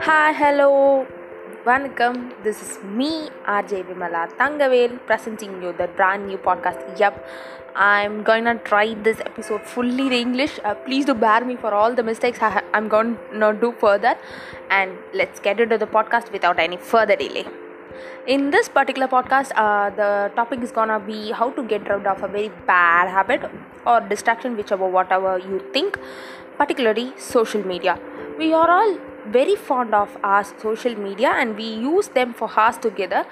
Hi, 0.00 0.32
hello, 0.32 1.04
Vanakkam. 1.64 2.32
This 2.44 2.62
is 2.62 2.78
me, 2.84 3.30
RJ 3.44 3.88
Vimala 3.88 4.28
Tangavel, 4.38 4.98
presenting 5.06 5.60
you 5.60 5.72
the 5.72 5.88
brand 5.88 6.28
new 6.28 6.38
podcast. 6.38 7.00
Yep, 7.00 7.26
I'm 7.74 8.22
gonna 8.22 8.54
try 8.58 8.94
this 8.94 9.18
episode 9.18 9.62
fully 9.62 10.06
in 10.06 10.12
English. 10.12 10.60
Uh, 10.64 10.76
please 10.76 11.04
do 11.04 11.14
bear 11.14 11.44
me 11.44 11.56
for 11.56 11.74
all 11.74 11.92
the 11.92 12.04
mistakes 12.04 12.38
I 12.40 12.62
I'm 12.72 12.86
gonna 12.86 13.52
do 13.60 13.74
further. 13.80 14.16
And 14.70 14.92
let's 15.14 15.40
get 15.40 15.58
into 15.58 15.78
the 15.78 15.88
podcast 15.88 16.30
without 16.30 16.60
any 16.60 16.76
further 16.76 17.16
delay. 17.16 17.65
In 18.26 18.50
this 18.50 18.68
particular 18.68 19.08
podcast, 19.08 19.52
uh, 19.54 19.90
the 19.90 20.30
topic 20.34 20.62
is 20.62 20.72
gonna 20.72 20.98
be 20.98 21.32
how 21.32 21.50
to 21.50 21.62
get 21.62 21.88
rid 21.88 22.06
of 22.06 22.22
a 22.22 22.28
very 22.28 22.50
bad 22.66 23.08
habit 23.08 23.48
or 23.86 24.00
distraction, 24.00 24.56
whichever, 24.56 24.86
whatever 24.86 25.38
you 25.38 25.60
think, 25.72 25.98
particularly 26.58 27.12
social 27.16 27.64
media. 27.64 27.98
We 28.38 28.52
are 28.52 28.68
all 28.70 28.98
very 29.30 29.56
fond 29.56 29.94
of 29.94 30.16
our 30.22 30.44
social 30.44 30.94
media 30.96 31.30
and 31.30 31.56
we 31.56 31.64
use 31.64 32.08
them 32.08 32.34
for 32.34 32.50
hours 32.56 32.78
together. 32.78 33.24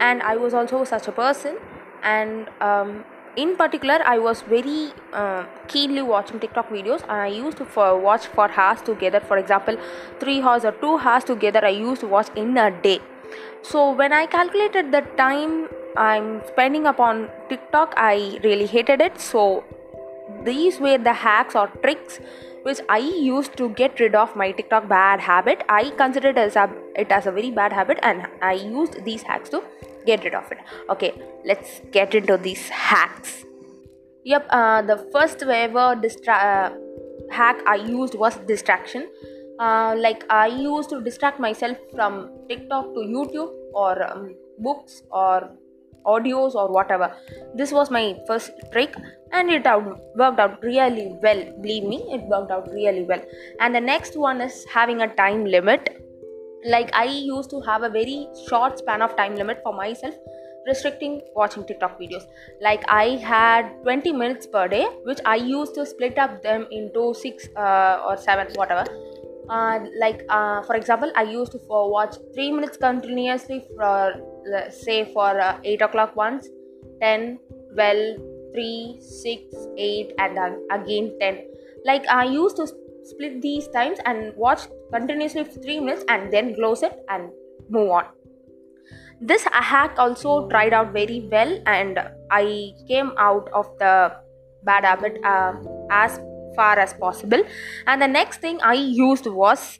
And 0.00 0.22
i 0.22 0.36
was 0.36 0.54
also 0.54 0.84
such 0.84 1.08
a 1.08 1.12
person. 1.12 1.56
And 2.02 2.48
um, 2.60 3.04
in 3.36 3.56
particular 3.56 4.00
i 4.04 4.18
was 4.18 4.42
very 4.42 4.92
uh, 5.12 5.44
keenly 5.68 6.02
watching 6.02 6.40
tiktok 6.40 6.68
videos. 6.68 7.02
And 7.02 7.12
i 7.12 7.28
used 7.28 7.58
to 7.58 7.64
for 7.64 7.98
watch 7.98 8.26
for 8.26 8.50
hours 8.50 8.82
together. 8.82 9.20
For 9.20 9.38
example 9.38 9.76
3 10.20 10.42
hours 10.42 10.64
or 10.64 10.72
2 10.72 10.98
hours 10.98 11.24
together 11.24 11.64
i 11.64 11.70
used 11.70 12.02
to 12.02 12.06
watch 12.06 12.28
in 12.36 12.56
a 12.56 12.70
day 12.70 13.00
so 13.62 13.92
when 13.92 14.12
i 14.12 14.24
calculated 14.26 14.92
the 14.92 15.02
time 15.16 15.68
i'm 15.96 16.42
spending 16.46 16.86
upon 16.86 17.28
tiktok 17.48 17.94
i 17.96 18.38
really 18.44 18.66
hated 18.66 19.00
it 19.00 19.20
so 19.20 19.64
these 20.44 20.80
were 20.80 20.98
the 20.98 21.12
hacks 21.12 21.54
or 21.54 21.68
tricks 21.82 22.18
which 22.62 22.78
I 22.88 22.98
used 22.98 23.56
to 23.56 23.68
get 23.70 23.98
rid 24.00 24.14
of 24.14 24.34
my 24.36 24.52
TikTok 24.52 24.88
bad 24.88 25.20
habit. 25.20 25.62
I 25.68 25.90
considered 25.90 26.36
it 26.36 26.40
as 26.40 26.56
a, 26.56 26.70
it 26.94 27.10
as 27.10 27.26
a 27.26 27.32
very 27.32 27.50
bad 27.50 27.72
habit, 27.72 27.98
and 28.02 28.26
I 28.40 28.52
used 28.54 29.04
these 29.04 29.22
hacks 29.22 29.48
to 29.50 29.62
get 30.06 30.24
rid 30.24 30.34
of 30.34 30.50
it. 30.52 30.58
Okay, 30.90 31.12
let's 31.44 31.80
get 31.90 32.14
into 32.14 32.36
these 32.36 32.68
hacks. 32.68 33.44
Yep, 34.24 34.46
uh, 34.50 34.82
the 34.82 34.98
first 35.12 35.42
ever 35.42 35.96
distra- 35.96 36.70
uh, 36.70 36.70
hack 37.30 37.60
I 37.66 37.76
used 37.76 38.14
was 38.14 38.36
distraction. 38.46 39.08
Uh, 39.58 39.94
like 39.98 40.24
I 40.30 40.46
used 40.46 40.90
to 40.90 41.00
distract 41.00 41.38
myself 41.38 41.76
from 41.94 42.30
TikTok 42.48 42.94
to 42.94 43.00
YouTube 43.00 43.52
or 43.74 44.02
um, 44.10 44.34
books 44.58 45.02
or 45.10 45.50
audios 46.04 46.54
or 46.54 46.72
whatever. 46.72 47.14
This 47.54 47.72
was 47.72 47.90
my 47.90 48.18
first 48.26 48.50
trick, 48.72 48.94
and 49.32 49.50
it 49.50 49.66
out, 49.66 50.00
worked 50.16 50.40
out 50.40 50.62
really 50.62 51.16
well. 51.22 51.44
Believe 51.60 51.84
me, 51.84 52.02
it 52.10 52.22
worked 52.22 52.50
out 52.50 52.68
really 52.72 53.04
well. 53.04 53.22
And 53.60 53.74
the 53.74 53.80
next 53.80 54.16
one 54.16 54.40
is 54.40 54.64
having 54.72 55.02
a 55.02 55.14
time 55.14 55.44
limit. 55.44 55.98
Like 56.64 56.90
I 56.94 57.04
used 57.04 57.50
to 57.50 57.60
have 57.60 57.82
a 57.82 57.88
very 57.88 58.28
short 58.48 58.78
span 58.78 59.02
of 59.02 59.16
time 59.16 59.34
limit 59.34 59.60
for 59.62 59.72
myself 59.72 60.14
restricting 60.66 61.20
watching 61.34 61.64
TikTok 61.64 61.98
videos. 62.00 62.24
Like 62.60 62.84
I 62.88 63.16
had 63.16 63.70
20 63.82 64.12
minutes 64.12 64.46
per 64.46 64.68
day, 64.68 64.86
which 65.04 65.18
I 65.24 65.36
used 65.36 65.74
to 65.74 65.86
split 65.86 66.18
up 66.18 66.42
them 66.42 66.66
into 66.70 67.14
six 67.14 67.48
uh, 67.56 68.02
or 68.06 68.16
seven, 68.16 68.48
whatever. 68.54 68.84
Uh, 69.48 69.80
like 69.98 70.24
uh, 70.28 70.62
for 70.62 70.76
example, 70.76 71.10
I 71.16 71.22
used 71.22 71.52
to 71.52 71.60
watch 71.68 72.16
three 72.34 72.50
minutes 72.52 72.76
continuously 72.76 73.64
for 73.76 74.14
say 74.70 75.12
for 75.12 75.40
uh, 75.40 75.58
8 75.64 75.82
o'clock 75.82 76.16
once, 76.16 76.48
10, 77.00 77.38
12, 77.74 78.16
3, 78.54 78.96
6, 79.00 79.44
8, 79.76 80.12
and 80.18 80.38
again 80.70 81.16
10. 81.20 81.44
Like 81.84 82.06
I 82.08 82.24
used 82.24 82.56
to 82.56 82.66
split 83.04 83.42
these 83.42 83.68
times 83.68 83.98
and 84.06 84.32
watch 84.36 84.60
continuously 84.92 85.44
for 85.44 85.60
3 85.60 85.80
minutes 85.80 86.04
and 86.08 86.32
then 86.32 86.54
close 86.54 86.82
it 86.82 87.04
and 87.08 87.30
move 87.68 87.90
on 87.90 88.04
this 89.22 89.44
hack 89.52 89.94
also 89.98 90.48
tried 90.48 90.72
out 90.72 90.92
very 90.92 91.28
well 91.30 91.56
and 91.66 91.98
i 92.30 92.72
came 92.88 93.12
out 93.18 93.48
of 93.54 93.66
the 93.78 94.12
bad 94.64 94.84
habit 94.84 95.18
uh, 95.24 95.52
as 95.90 96.18
far 96.56 96.78
as 96.78 96.92
possible. 96.94 97.42
And 97.86 98.00
the 98.00 98.08
next 98.08 98.40
thing 98.40 98.58
i 98.62 98.74
used 98.74 99.26
was 99.26 99.78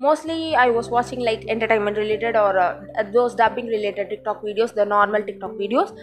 mostly 0.00 0.54
i 0.56 0.68
was 0.68 0.90
watching 0.90 1.20
like 1.20 1.44
entertainment 1.48 1.96
related 1.96 2.36
or 2.36 2.58
uh, 2.58 2.80
those 3.12 3.34
dubbing 3.34 3.66
related 3.66 4.10
tiktok 4.10 4.42
videos 4.42 4.74
the 4.74 4.84
normal 4.84 5.22
tiktok 5.22 5.52
videos. 5.52 5.96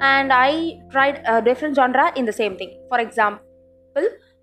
And 0.00 0.32
i 0.32 0.78
tried 0.90 1.22
a 1.26 1.42
different 1.42 1.76
genre 1.76 2.12
in 2.16 2.24
the 2.24 2.32
same 2.32 2.56
thing. 2.56 2.78
For 2.88 3.00
example 3.00 3.44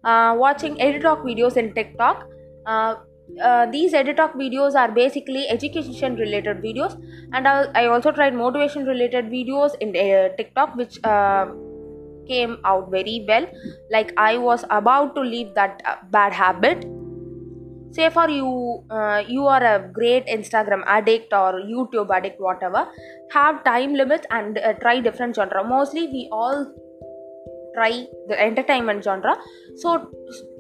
uh, 0.04 0.36
watching 0.38 0.80
edit 0.82 1.04
videos 1.04 1.58
in 1.58 1.74
tiktok. 1.74 2.30
Uh, 2.66 2.96
uh, 3.44 3.66
these 3.72 3.94
edit 3.94 4.18
videos 4.18 4.76
are 4.76 4.92
basically 4.92 5.48
education 5.50 6.16
related 6.16 6.62
videos. 6.62 7.00
And 7.34 7.48
I, 7.48 7.66
I 7.74 7.86
also 7.88 8.12
tried 8.12 8.36
motivation 8.36 8.86
related 8.86 9.26
videos 9.26 9.76
in 9.80 9.90
uh, 9.90 10.36
tiktok 10.36 10.76
which 10.76 11.00
uh, 11.04 11.48
came 12.28 12.58
out 12.64 12.92
very 12.92 13.26
well. 13.28 13.48
Like 13.92 14.14
i 14.18 14.38
was 14.38 14.66
about 14.70 15.16
to 15.16 15.22
leave 15.22 15.54
that 15.56 15.82
uh, 15.86 15.96
bad 16.12 16.34
habit. 16.34 16.86
Say 17.92 18.10
for 18.10 18.30
you 18.30 18.84
uh, 18.90 19.24
you 19.28 19.48
are 19.48 19.64
a 19.64 19.90
great 19.98 20.26
instagram 20.28 20.82
addict 20.86 21.32
or 21.32 21.62
youtube 21.74 22.10
addict 22.16 22.42
whatever 22.42 22.82
have 23.32 23.64
time 23.64 23.94
limits 23.94 24.28
and 24.32 24.58
uh, 24.58 24.74
try 24.74 25.00
different 25.00 25.36
genre. 25.36 25.64
Mostly 25.64 26.08
we 26.08 26.28
all 26.32 26.66
try 27.76 28.08
the 28.28 28.40
entertainment 28.40 29.04
genre. 29.04 29.38
So 29.78 30.10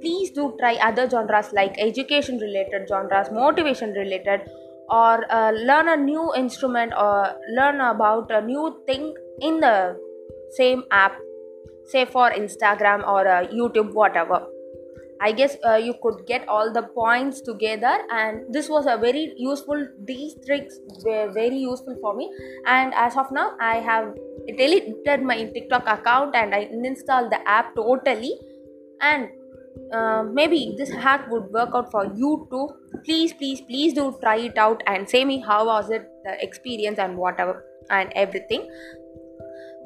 please 0.02 0.32
do 0.32 0.56
try 0.60 0.76
other 0.76 1.10
genres 1.10 1.52
like 1.54 1.76
education 1.78 2.38
related 2.38 2.88
genres 2.88 3.32
motivation 3.32 3.92
related 3.92 4.42
or 4.90 5.26
uh, 5.32 5.52
learn 5.52 5.90
a 5.90 5.98
new 5.98 6.34
instrument 6.36 6.94
or 6.98 7.36
learn 7.50 7.82
about 7.82 8.32
a 8.32 8.42
new 8.42 8.82
thing 8.86 9.14
in 9.42 9.60
the 9.60 9.98
same 10.52 10.84
app 10.92 11.18
say 11.88 12.06
for 12.06 12.32
instagram 12.32 13.08
or 13.08 13.28
uh, 13.28 13.48
youtube 13.48 13.94
whatever. 13.94 14.48
I 15.22 15.32
guess 15.32 15.56
uh, 15.66 15.76
you 15.76 15.94
could 16.04 16.26
get 16.28 16.48
all 16.50 16.74
the 16.74 16.84
points 16.84 17.40
together 17.40 17.98
and 18.12 18.54
this 18.54 18.68
was 18.68 18.86
a 18.86 18.98
very 18.98 19.34
useful 19.38 19.88
these 20.04 20.36
tricks 20.46 20.80
were 21.06 21.32
very 21.32 21.58
useful 21.58 21.96
for 22.02 22.14
me. 22.16 22.30
And 22.66 22.94
as 22.94 23.16
of 23.16 23.32
now 23.32 23.54
i 23.60 23.76
have 23.78 24.14
deleted 24.58 25.24
my 25.24 25.46
tiktok 25.46 25.88
account 25.88 26.36
and 26.36 26.54
i 26.54 26.68
installed 26.90 27.32
the 27.32 27.40
app 27.48 27.76
totally. 27.76 28.38
And 29.00 29.30
uh, 29.94 30.24
maybe 30.24 30.76
this 30.78 30.92
hack 30.92 31.30
would 31.30 31.52
work 31.52 31.70
out 31.74 31.92
for 31.92 32.06
you 32.16 32.48
too. 32.52 32.70
Please 33.04 33.34
please 33.34 33.62
please 33.62 33.94
do 33.94 34.18
try 34.22 34.38
it 34.38 34.58
out 34.58 34.84
and 34.88 35.10
say 35.10 35.24
me 35.24 35.40
how 35.40 35.66
was 35.66 35.90
it 35.90 36.10
the 36.26 36.36
experience 36.44 37.00
and 37.00 37.18
whatever 37.18 37.64
and 37.90 38.12
everything. 38.16 38.70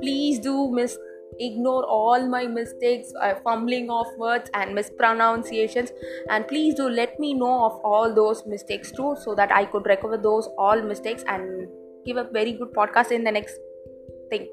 Please 0.01 0.39
do 0.39 0.71
miss 0.71 0.97
ignore 1.39 1.85
all 1.85 2.27
my 2.27 2.45
mistakes 2.47 3.13
uh, 3.21 3.35
fumbling 3.43 3.89
of 3.89 4.07
words 4.17 4.49
and 4.53 4.73
mispronunciations. 4.73 5.91
And 6.29 6.47
please 6.47 6.75
do 6.75 6.89
let 6.89 7.19
me 7.19 7.33
know 7.33 7.65
of 7.65 7.79
all 7.83 8.13
those 8.13 8.45
mistakes 8.45 8.91
too 8.91 9.15
so 9.23 9.35
that 9.35 9.51
i 9.51 9.65
could 9.65 9.85
recover 9.85 10.17
those 10.17 10.49
all 10.57 10.81
mistakes 10.81 11.23
and 11.27 11.67
give 12.05 12.17
a 12.17 12.23
very 12.23 12.53
good 12.53 12.73
podcast 12.73 13.11
in 13.11 13.23
the 13.23 13.31
next 13.31 13.57
thing. 14.29 14.47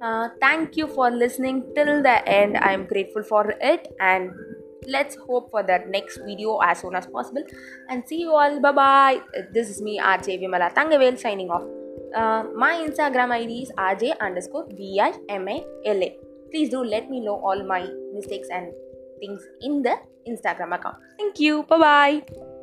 Uh, 0.00 0.28
thank 0.40 0.76
you 0.76 0.86
for 0.86 1.10
listening 1.10 1.64
till 1.74 2.02
the 2.02 2.28
end. 2.28 2.56
I'm 2.58 2.86
grateful 2.86 3.22
for 3.22 3.54
it. 3.60 3.88
And 3.98 4.30
let's 4.86 5.16
hope 5.16 5.50
for 5.50 5.62
the 5.62 5.84
next 5.88 6.20
video 6.24 6.58
as 6.58 6.80
soon 6.80 6.94
as 6.94 7.06
possible. 7.06 7.42
And 7.88 8.06
see 8.06 8.20
you 8.20 8.32
all. 8.32 8.60
Bye 8.60 8.72
bye 8.72 9.20
this 9.52 9.68
is 9.70 9.82
me 9.82 9.98
rj 9.98 10.40
vimala 10.42 10.72
tangavel 10.74 11.16
signing 11.16 11.50
off 11.50 11.77
my 12.54 12.84
Instagram 12.86 13.30
ID 13.30 13.62
is 13.62 13.72
rj 13.78 14.18
underscore 14.20 14.66
v-i-m-a-l-a. 14.70 16.16
Please 16.50 16.70
do 16.70 16.82
let 16.82 17.10
me 17.10 17.20
know 17.20 17.36
all 17.36 17.62
my 17.64 17.86
mistakes 18.14 18.48
and 18.50 18.72
things 19.20 19.42
in 19.60 19.82
the 19.82 19.96
Instagram 20.26 20.74
account. 20.74 20.96
Thank 21.18 21.40
you. 21.40 21.64
Bye 21.64 21.78
bye. 21.78 22.56